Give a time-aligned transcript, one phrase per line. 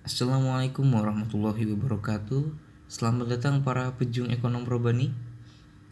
[0.00, 2.56] Assalamualaikum warahmatullahi wabarakatuh.
[2.88, 5.12] Selamat datang para pejung ekonom probani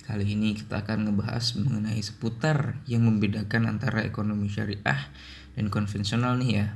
[0.00, 5.13] Kali ini kita akan ngebahas mengenai seputar yang membedakan antara ekonomi syariah
[5.52, 6.67] dan konvensional nih ya.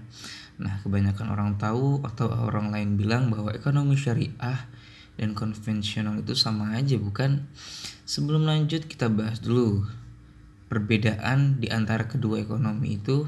[0.60, 4.69] Nah kebanyakan orang tahu atau orang lain bilang bahwa ekonomi syariah
[5.17, 7.49] dan konvensional itu sama aja bukan?
[8.04, 9.88] Sebelum lanjut kita bahas dulu
[10.69, 13.24] Perbedaan di antara kedua ekonomi itu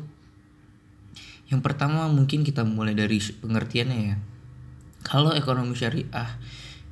[1.52, 4.16] yang pertama mungkin kita mulai dari pengertiannya ya.
[5.04, 6.40] Kalau ekonomi syariah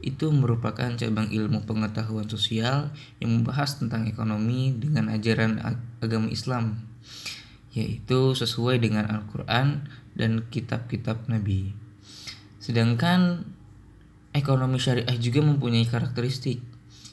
[0.03, 2.91] itu merupakan cabang ilmu pengetahuan sosial
[3.23, 5.63] yang membahas tentang ekonomi dengan ajaran
[6.03, 6.85] agama Islam
[7.73, 11.73] yaitu sesuai dengan Al-Qur'an dan kitab-kitab Nabi.
[12.61, 13.49] Sedangkan
[14.37, 16.61] ekonomi syariah juga mempunyai karakteristik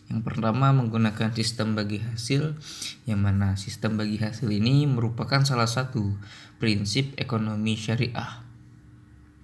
[0.10, 2.58] yang pertama menggunakan sistem bagi hasil,
[3.06, 6.18] yang mana sistem bagi hasil ini merupakan salah satu
[6.58, 8.42] prinsip ekonomi syariah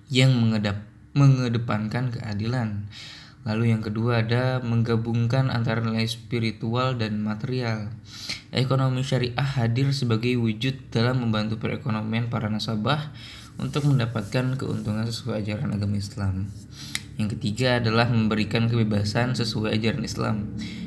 [0.09, 0.81] yang mengedap,
[1.13, 2.89] mengedepankan keadilan.
[3.45, 7.93] Lalu yang kedua ada menggabungkan antara nilai spiritual dan material.
[8.49, 13.13] Ekonomi syariah hadir sebagai wujud dalam membantu perekonomian para nasabah
[13.61, 16.49] untuk mendapatkan keuntungan sesuai ajaran agama Islam.
[17.15, 20.35] Yang ketiga adalah memberikan kebebasan sesuai ajaran Islam.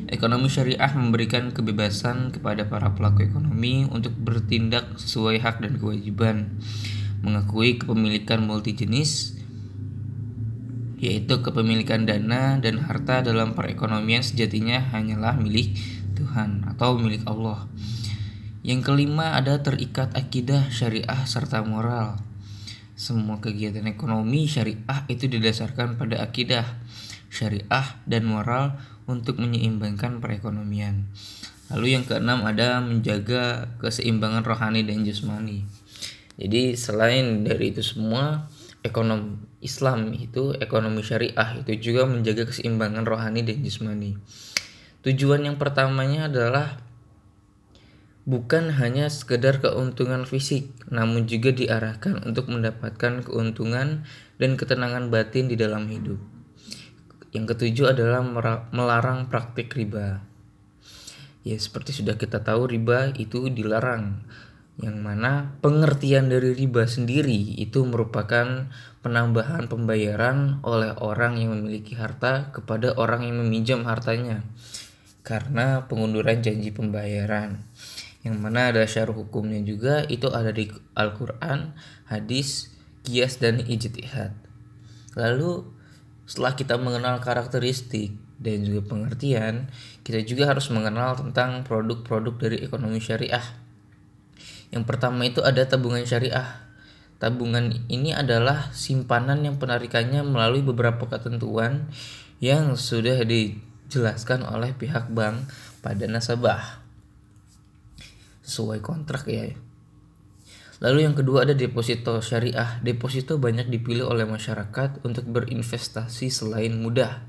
[0.08, 6.60] Ekonomi syariah memberikan kebebasan kepada para pelaku ekonomi untuk bertindak sesuai hak dan kewajiban,
[7.24, 9.40] mengakui kepemilikan multi jenis,
[11.00, 15.78] yaitu kepemilikan dana dan harta dalam perekonomian sejatinya hanyalah milik
[16.12, 17.70] Tuhan atau milik Allah.
[18.60, 22.27] Yang kelima ada terikat akidah syariah serta moral.
[22.98, 26.66] Semua kegiatan ekonomi syariah itu didasarkan pada akidah
[27.30, 28.74] syariah dan moral
[29.06, 31.06] untuk menyeimbangkan perekonomian.
[31.70, 35.62] Lalu yang keenam ada menjaga keseimbangan rohani dan jasmani.
[36.42, 38.50] Jadi selain dari itu semua,
[38.82, 44.18] ekonomi Islam itu ekonomi syariah itu juga menjaga keseimbangan rohani dan jasmani.
[45.06, 46.82] Tujuan yang pertamanya adalah
[48.28, 54.04] bukan hanya sekedar keuntungan fisik, namun juga diarahkan untuk mendapatkan keuntungan
[54.36, 56.20] dan ketenangan batin di dalam hidup.
[57.32, 58.20] Yang ketujuh adalah
[58.68, 60.20] melarang praktik riba.
[61.40, 64.20] Ya, seperti sudah kita tahu riba itu dilarang.
[64.76, 68.68] Yang mana pengertian dari riba sendiri itu merupakan
[69.00, 74.44] penambahan pembayaran oleh orang yang memiliki harta kepada orang yang meminjam hartanya
[75.26, 77.60] karena pengunduran janji pembayaran
[78.26, 80.66] yang mana ada syarah hukumnya juga itu ada di
[80.98, 81.78] Al-Quran,
[82.10, 82.74] hadis,
[83.06, 84.34] kias dan ijtihad.
[85.14, 85.62] Lalu
[86.26, 88.12] setelah kita mengenal karakteristik
[88.42, 89.70] dan juga pengertian,
[90.02, 93.42] kita juga harus mengenal tentang produk-produk dari ekonomi syariah.
[94.74, 96.68] Yang pertama itu ada tabungan syariah.
[97.18, 101.90] Tabungan ini adalah simpanan yang penarikannya melalui beberapa ketentuan
[102.38, 105.50] yang sudah dijelaskan oleh pihak bank
[105.82, 106.87] pada nasabah
[108.48, 109.52] sesuai kontrak ya.
[110.78, 112.80] Lalu yang kedua ada deposito syariah.
[112.80, 117.26] Deposito banyak dipilih oleh masyarakat untuk berinvestasi selain mudah.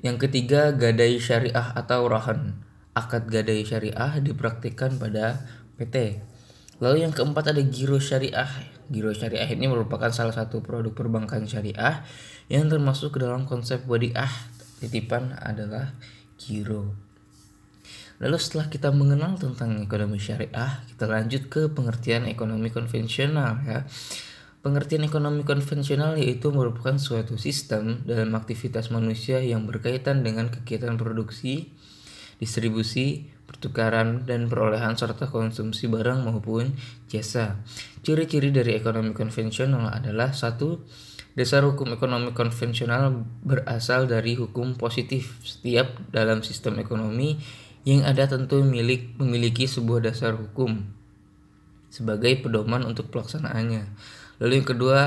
[0.00, 2.62] Yang ketiga gadai syariah atau rahan.
[2.92, 5.40] Akad gadai syariah dipraktikkan pada
[5.80, 6.20] PT.
[6.84, 8.48] Lalu yang keempat ada giro syariah.
[8.92, 12.04] Giro syariah ini merupakan salah satu produk perbankan syariah
[12.52, 14.28] yang termasuk ke dalam konsep wadiah.
[14.84, 15.96] Titipan adalah
[16.36, 17.09] giro.
[18.20, 23.88] Lalu setelah kita mengenal tentang ekonomi syariah, kita lanjut ke pengertian ekonomi konvensional ya.
[24.60, 31.72] Pengertian ekonomi konvensional yaitu merupakan suatu sistem dalam aktivitas manusia yang berkaitan dengan kegiatan produksi,
[32.36, 36.76] distribusi, pertukaran, dan perolehan serta konsumsi barang maupun
[37.08, 37.56] jasa.
[38.04, 40.84] Ciri-ciri dari ekonomi konvensional adalah satu,
[41.30, 45.38] Dasar hukum ekonomi konvensional berasal dari hukum positif.
[45.46, 47.38] Setiap dalam sistem ekonomi
[47.88, 50.84] yang ada tentu milik memiliki sebuah dasar hukum
[51.90, 53.88] sebagai pedoman untuk pelaksanaannya.
[54.40, 55.00] Lalu yang kedua,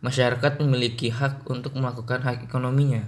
[0.00, 3.04] masyarakat memiliki hak untuk melakukan hak ekonominya.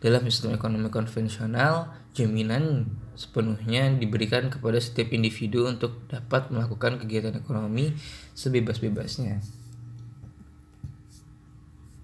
[0.00, 7.92] Dalam sistem ekonomi konvensional, jaminan sepenuhnya diberikan kepada setiap individu untuk dapat melakukan kegiatan ekonomi
[8.32, 9.44] sebebas-bebasnya.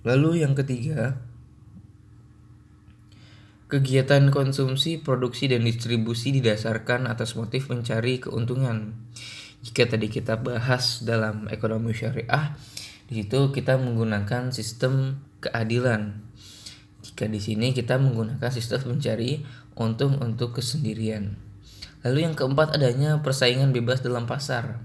[0.04, 1.16] Lalu yang ketiga,
[3.66, 8.94] Kegiatan konsumsi, produksi, dan distribusi didasarkan atas motif mencari keuntungan.
[9.66, 12.54] Jika tadi kita bahas dalam ekonomi syariah,
[13.10, 16.14] di situ kita menggunakan sistem keadilan.
[17.02, 19.42] Jika di sini kita menggunakan sistem mencari
[19.74, 21.34] untung untuk kesendirian.
[22.06, 24.78] Lalu yang keempat adanya persaingan bebas dalam pasar.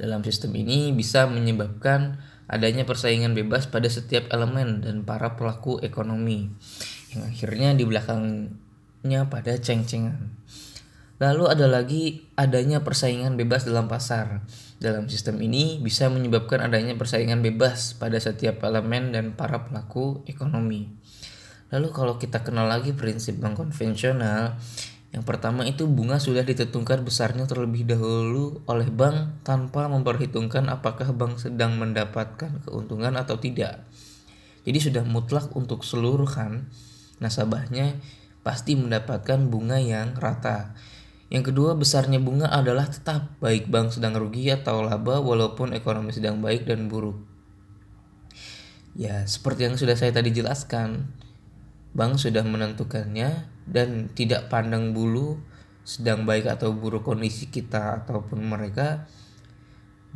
[0.00, 6.48] Dalam sistem ini bisa menyebabkan adanya persaingan bebas pada setiap elemen dan para pelaku ekonomi
[7.14, 10.34] yang akhirnya di belakangnya pada ceng-cengan.
[11.18, 14.46] Lalu ada lagi adanya persaingan bebas dalam pasar.
[14.78, 20.86] Dalam sistem ini bisa menyebabkan adanya persaingan bebas pada setiap elemen dan para pelaku ekonomi.
[21.74, 24.54] Lalu kalau kita kenal lagi prinsip bank konvensional,
[25.10, 31.42] yang pertama itu bunga sudah ditentukan besarnya terlebih dahulu oleh bank tanpa memperhitungkan apakah bank
[31.42, 33.82] sedang mendapatkan keuntungan atau tidak.
[34.62, 36.70] Jadi sudah mutlak untuk seluruh kan
[37.18, 37.98] nasabahnya
[38.46, 40.72] pasti mendapatkan bunga yang rata.
[41.28, 46.40] Yang kedua, besarnya bunga adalah tetap baik bank sedang rugi atau laba walaupun ekonomi sedang
[46.40, 47.20] baik dan buruk.
[48.96, 51.12] Ya, seperti yang sudah saya tadi jelaskan,
[51.92, 55.36] bank sudah menentukannya dan tidak pandang bulu
[55.84, 59.04] sedang baik atau buruk kondisi kita ataupun mereka,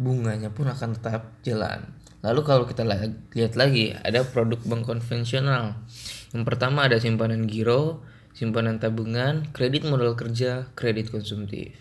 [0.01, 1.93] bunganya pun akan tetap jalan.
[2.25, 5.77] Lalu kalau kita lihat lagi, ada produk bank konvensional.
[6.33, 8.01] Yang pertama ada simpanan giro,
[8.33, 11.77] simpanan tabungan, kredit modal kerja, kredit konsumtif.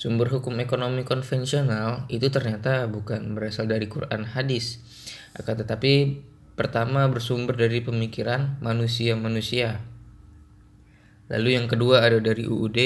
[0.00, 4.80] Sumber hukum ekonomi konvensional itu ternyata bukan berasal dari Quran hadis,
[5.36, 6.24] akan tetapi
[6.56, 9.84] pertama bersumber dari pemikiran manusia-manusia.
[11.30, 12.78] Lalu yang kedua ada dari UUD,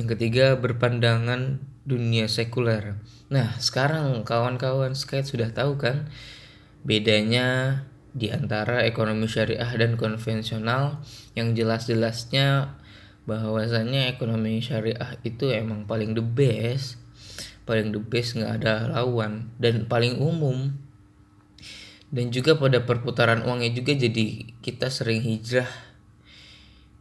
[0.00, 2.96] yang ketiga berpandangan dunia sekuler.
[3.28, 6.08] Nah, sekarang kawan-kawan skate sudah tahu kan
[6.86, 7.82] bedanya
[8.14, 11.02] di antara ekonomi syariah dan konvensional
[11.34, 12.78] yang jelas-jelasnya
[13.26, 17.02] bahwasannya ekonomi syariah itu emang paling the best
[17.64, 20.76] paling the best nggak ada lawan dan paling umum.
[22.14, 25.66] Dan juga pada perputaran uangnya juga jadi kita sering hijrah.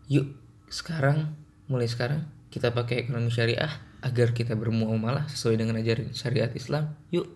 [0.10, 0.34] Yuk
[0.74, 1.38] sekarang
[1.70, 3.70] mulai sekarang kita pakai ekonomi syariah
[4.02, 6.98] agar kita bermuamalah sesuai dengan ajaran syariat Islam.
[7.14, 7.30] Yuk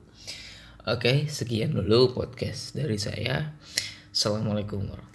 [0.87, 3.59] Oke, sekian dulu podcast dari saya.
[4.07, 5.06] Assalamualaikum warahmatullahi